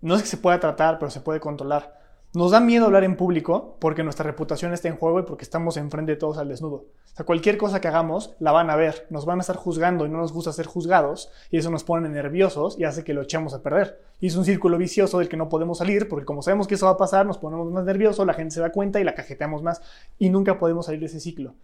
[0.00, 2.03] no es que se pueda tratar, pero se puede controlar.
[2.34, 5.76] Nos da miedo hablar en público porque nuestra reputación está en juego y porque estamos
[5.76, 6.86] enfrente de todos al desnudo.
[7.12, 10.04] O sea, cualquier cosa que hagamos la van a ver, nos van a estar juzgando
[10.04, 13.22] y no nos gusta ser juzgados y eso nos pone nerviosos y hace que lo
[13.22, 14.00] echemos a perder.
[14.18, 16.86] Y es un círculo vicioso del que no podemos salir porque como sabemos que eso
[16.86, 19.62] va a pasar, nos ponemos más nerviosos, la gente se da cuenta y la cajeteamos
[19.62, 19.80] más
[20.18, 21.54] y nunca podemos salir de ese ciclo.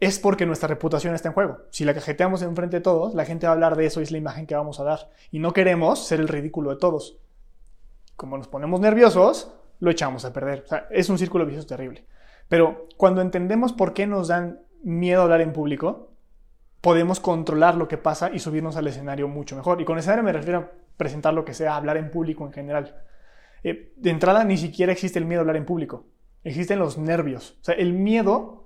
[0.00, 1.58] Es porque nuestra reputación está en juego.
[1.68, 4.12] Si la cajeteamos enfrente de todos, la gente va a hablar de eso y es
[4.12, 5.10] la imagen que vamos a dar.
[5.30, 7.18] Y no queremos ser el ridículo de todos.
[8.16, 10.64] Como nos ponemos nerviosos, lo echamos a perder.
[10.90, 12.04] Es un círculo vicioso terrible.
[12.48, 16.12] Pero cuando entendemos por qué nos dan miedo hablar en público,
[16.80, 19.80] podemos controlar lo que pasa y subirnos al escenario mucho mejor.
[19.80, 23.02] Y con escenario me refiero a presentar lo que sea, hablar en público en general.
[23.62, 26.06] Eh, de entrada, ni siquiera existe el miedo a hablar en público.
[26.44, 27.58] Existen los nervios.
[27.60, 28.59] O sea, el miedo,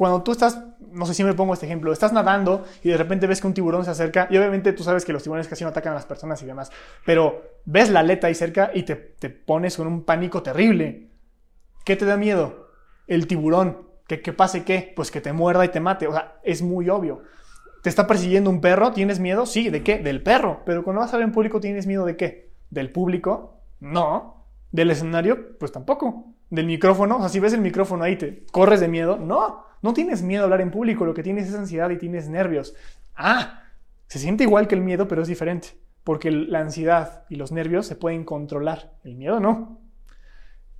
[0.00, 3.26] cuando tú estás, no sé si me pongo este ejemplo, estás nadando y de repente
[3.26, 5.68] ves que un tiburón se acerca y obviamente tú sabes que los tiburones casi no
[5.68, 6.72] atacan a las personas y demás,
[7.04, 11.10] pero ves la aleta ahí cerca y te, te pones con un pánico terrible.
[11.84, 12.68] ¿Qué te da miedo?
[13.08, 13.90] El tiburón.
[14.06, 14.90] ¿Que, que pase qué?
[14.96, 16.06] Pues que te muerda y te mate.
[16.06, 17.20] O sea, es muy obvio.
[17.82, 18.92] ¿Te está persiguiendo un perro?
[18.92, 19.44] ¿Tienes miedo?
[19.44, 19.98] Sí, ¿de qué?
[19.98, 20.62] Del perro.
[20.64, 22.54] Pero cuando vas a ver en público, ¿tienes miedo de qué?
[22.70, 23.60] ¿Del público?
[23.80, 24.46] No.
[24.72, 25.58] ¿Del escenario?
[25.58, 26.36] Pues tampoco.
[26.48, 27.18] ¿Del micrófono?
[27.18, 29.18] O sea, si ves el micrófono ahí, ¿te corres de miedo?
[29.18, 29.68] No.
[29.82, 32.74] No tienes miedo a hablar en público, lo que tienes es ansiedad y tienes nervios.
[33.14, 33.64] Ah,
[34.06, 35.70] se siente igual que el miedo, pero es diferente
[36.04, 39.80] porque la ansiedad y los nervios se pueden controlar, el miedo no.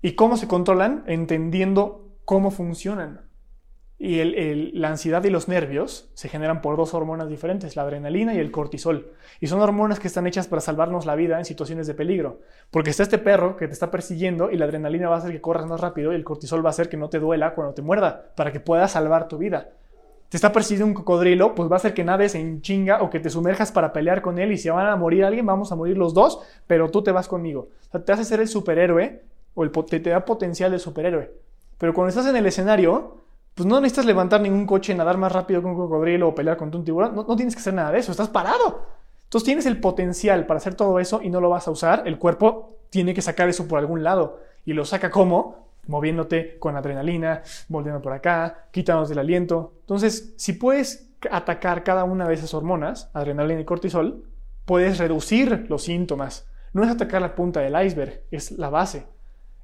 [0.03, 1.05] ¿Y cómo se controlan?
[1.07, 3.21] Entendiendo cómo funcionan.
[4.03, 8.39] Y la ansiedad y los nervios se generan por dos hormonas diferentes, la adrenalina y
[8.39, 9.13] el cortisol.
[9.41, 12.41] Y son hormonas que están hechas para salvarnos la vida en situaciones de peligro.
[12.71, 15.43] Porque está este perro que te está persiguiendo y la adrenalina va a hacer que
[15.43, 17.83] corras más rápido y el cortisol va a hacer que no te duela cuando te
[17.83, 19.69] muerda, para que puedas salvar tu vida
[20.31, 23.19] te está persiguiendo un cocodrilo, pues va a hacer que nades en chinga o que
[23.19, 25.99] te sumerjas para pelear con él y si van a morir alguien, vamos a morir
[25.99, 27.69] los dos, pero tú te vas conmigo.
[27.89, 31.33] O sea, te hace ser el superhéroe o el, te, te da potencial de superhéroe.
[31.79, 33.17] Pero cuando estás en el escenario,
[33.55, 36.79] pues no necesitas levantar ningún coche, nadar más rápido que un cocodrilo o pelear contra
[36.79, 37.15] un tiburón.
[37.15, 38.87] No, tienes que hacer nada de eso, estás parado.
[39.25, 42.03] Entonces tienes el potencial para hacer todo eso y no lo vas a usar.
[42.07, 44.41] El cuerpo tiene que sacar eso por algún lado.
[44.65, 45.71] ¿Y lo saca cómo?
[45.87, 49.75] moviéndote con adrenalina, volviendo por acá, quitándonos del aliento.
[49.81, 54.25] Entonces, si puedes atacar cada una de esas hormonas, adrenalina y cortisol,
[54.65, 56.47] puedes reducir los síntomas.
[56.73, 59.07] No es atacar la punta del iceberg, es la base.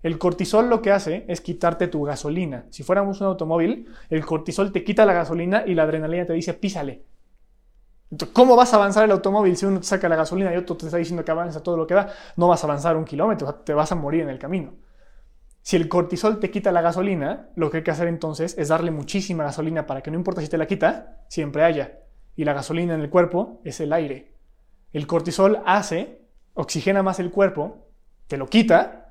[0.07, 2.66] El cortisol lo que hace es quitarte tu gasolina.
[2.71, 6.55] Si fuéramos un automóvil, el cortisol te quita la gasolina y la adrenalina te dice
[6.55, 7.03] písale.
[8.12, 10.77] Entonces, ¿Cómo vas a avanzar el automóvil si uno te saca la gasolina y otro
[10.77, 12.12] te está diciendo que avanza todo lo que da?
[12.37, 14.75] No vas a avanzar un kilómetro, te vas a morir en el camino.
[15.62, 18.92] Si el cortisol te quita la gasolina, lo que hay que hacer entonces es darle
[18.92, 21.99] muchísima gasolina para que no importa si te la quita, siempre haya.
[22.37, 24.37] Y la gasolina en el cuerpo es el aire.
[24.92, 27.88] El cortisol hace, oxigena más el cuerpo,
[28.29, 29.06] te lo quita,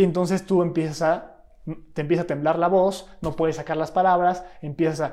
[0.00, 1.44] y entonces tú empiezas a,
[1.92, 5.12] te empieza a temblar la voz, no puedes sacar las palabras, empiezas a...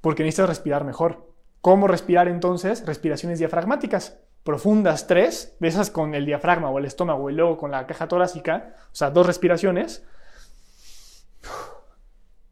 [0.00, 1.32] porque necesitas respirar mejor.
[1.60, 2.84] ¿Cómo respirar entonces?
[2.84, 7.70] Respiraciones diafragmáticas profundas, tres, de esas con el diafragma o el estómago y luego con
[7.70, 10.04] la caja torácica, o sea, dos respiraciones,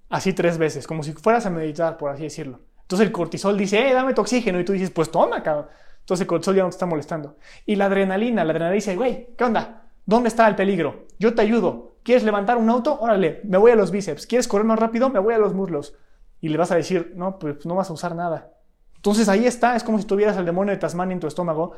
[0.09, 2.61] así tres veces, como si fueras a meditar, por así decirlo.
[2.83, 4.61] Entonces el cortisol dice, eh, dame tu oxígeno.
[4.61, 5.67] Y tú dices, pues toma, cabrón.
[5.99, 7.37] Entonces el cortisol ya no te está molestando.
[7.67, 9.88] Y la adrenalina, la adrenalina dice, güey, ¿qué onda?
[10.09, 11.05] ¿Dónde está el peligro?
[11.19, 11.99] Yo te ayudo.
[12.03, 12.99] ¿Quieres levantar un auto?
[12.99, 14.27] Órale, me voy a los bíceps.
[14.27, 15.11] ¿Quieres correr más rápido?
[15.11, 15.97] Me voy a los muslos.
[16.41, 18.55] Y le vas a decir, no, pues no vas a usar nada.
[18.97, 21.73] Entonces ahí está, es como si tuvieras al demonio de Tasmania en tu estómago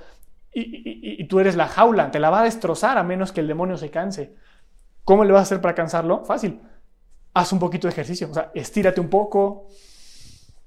[0.55, 3.77] y, tú eres la jaula, te la va a destrozar a menos que el demonio
[3.77, 4.37] se canse.
[5.03, 6.25] ¿Cómo le vas a hacer para cansarlo?
[6.25, 6.61] Fácil.
[7.35, 9.67] Haz un poquito de ejercicio, o sea, estírate un poco,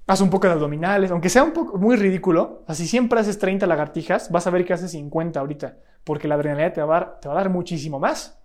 [0.08, 3.66] haz un poco de abdominales, aunque sea un poco muy ridículo, así siempre haces 30
[3.68, 7.20] lagartijas, vas a ver que haces 50 ahorita, porque la adrenalina te va a dar,
[7.20, 8.40] te va a dar muchísimo más.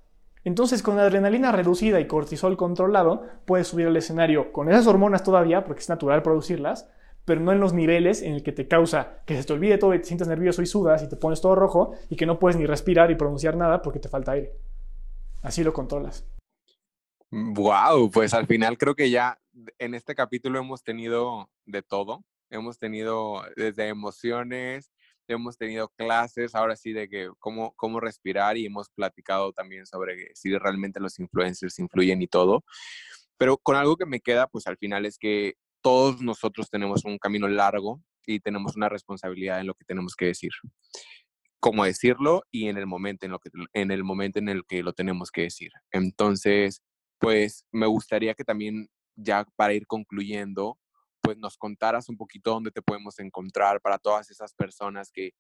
[0.45, 5.65] Entonces, con adrenalina reducida y cortisol controlado, puedes subir al escenario con esas hormonas todavía,
[5.65, 6.89] porque es natural producirlas,
[7.25, 9.93] pero no en los niveles en el que te causa que se te olvide todo
[9.93, 12.57] y te sientas nervioso y sudas y te pones todo rojo y que no puedes
[12.57, 14.55] ni respirar y pronunciar nada porque te falta aire.
[15.43, 16.27] Así lo controlas.
[17.31, 19.39] Wow, pues al final creo que ya
[19.79, 22.25] en este capítulo hemos tenido de todo.
[22.51, 24.91] Hemos tenido desde emociones,
[25.27, 30.35] hemos tenido clases, ahora sí, de que cómo, cómo respirar y hemos platicado también sobre
[30.35, 32.65] si realmente los influencers influyen y todo.
[33.37, 37.19] Pero con algo que me queda, pues al final es que todos nosotros tenemos un
[37.19, 40.51] camino largo y tenemos una responsabilidad en lo que tenemos que decir.
[41.61, 44.83] Cómo decirlo y en el momento en, lo que, en el momento en el que
[44.83, 45.71] lo tenemos que decir.
[45.93, 46.83] Entonces,
[47.19, 50.79] pues me gustaría que también ya para ir concluyendo,
[51.21, 55.33] pues nos contaras un poquito dónde te podemos encontrar para todas esas personas que,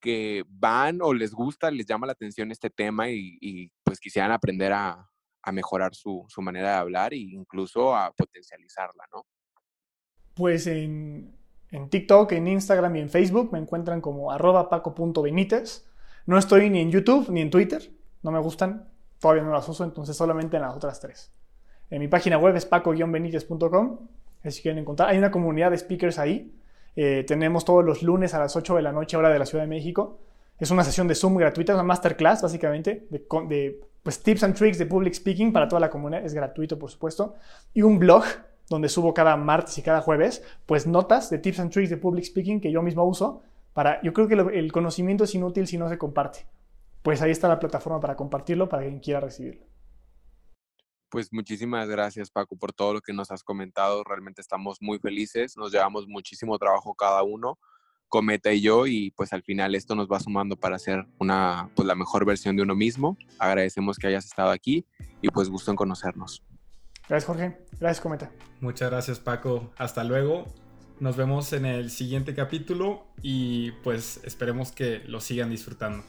[0.00, 4.72] que van o les gusta, les llama la atención este tema y, pues quisieran aprender
[4.72, 5.08] a,
[5.42, 9.26] a mejorar su, su, manera de hablar e incluso a potencializarla, ¿no?
[10.34, 11.34] Pues en,
[11.70, 15.86] en, TikTok, en Instagram y en Facebook me encuentran como arroba paco.benítez.
[16.26, 17.90] No estoy ni en YouTube ni en Twitter,
[18.22, 21.32] no me gustan, todavía no las uso, entonces solamente en las otras tres.
[21.90, 23.98] En mi página web es paco-benítez.com,
[24.44, 25.10] si quieren encontrar.
[25.10, 26.52] Hay una comunidad de speakers ahí.
[26.96, 29.64] Eh, tenemos todos los lunes a las 8 de la noche, hora de la Ciudad
[29.64, 30.18] de México.
[30.58, 34.86] Es una sesión de Zoom gratuita, una masterclass básicamente, de, pues, tips and tricks de
[34.86, 36.24] public speaking para toda la comunidad.
[36.24, 37.34] Es gratuito, por supuesto.
[37.74, 38.24] Y un blog
[38.68, 42.24] donde subo cada martes y cada jueves, pues notas de tips and tricks de public
[42.24, 45.88] speaking que yo mismo uso para, yo creo que el conocimiento es inútil si no
[45.88, 46.46] se comparte.
[47.02, 49.66] Pues ahí está la plataforma para compartirlo para quien quiera recibirlo.
[51.08, 54.02] Pues muchísimas gracias Paco por todo lo que nos has comentado.
[54.04, 57.58] Realmente estamos muy felices, nos llevamos muchísimo trabajo cada uno,
[58.08, 61.86] Cometa y yo, y pues al final esto nos va sumando para hacer una, pues
[61.86, 63.16] la mejor versión de uno mismo.
[63.38, 64.86] Agradecemos que hayas estado aquí
[65.20, 66.42] y pues gusto en conocernos.
[67.08, 67.56] Gracias, Jorge.
[67.78, 68.32] Gracias, Cometa.
[68.60, 69.72] Muchas gracias, Paco.
[69.76, 70.46] Hasta luego.
[70.98, 76.02] Nos vemos en el siguiente capítulo y pues esperemos que lo sigan disfrutando.